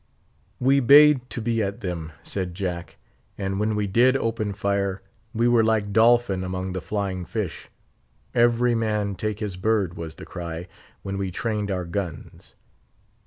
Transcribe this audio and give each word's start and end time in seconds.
"We 0.59 0.79
bayed 0.79 1.29
to 1.29 1.41
be 1.41 1.61
at 1.61 1.81
them," 1.81 2.11
said 2.23 2.55
Jack; 2.55 2.97
"and 3.37 3.59
when 3.59 3.75
we 3.75 3.85
did 3.85 4.17
open 4.17 4.51
fire, 4.51 5.03
we 5.31 5.47
were 5.47 5.63
like 5.63 5.93
dolphin 5.93 6.43
among 6.43 6.73
the 6.73 6.81
flying 6.81 7.23
fish. 7.23 7.69
'Every 8.33 8.73
man 8.73 9.13
take 9.13 9.39
his 9.41 9.57
bird' 9.57 9.93
was 9.95 10.15
the 10.15 10.25
cry, 10.25 10.67
when 11.03 11.19
we 11.19 11.29
trained 11.29 11.69
our 11.69 11.85
guns. 11.85 12.55